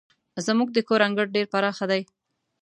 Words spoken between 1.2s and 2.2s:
ډير پراخه دی.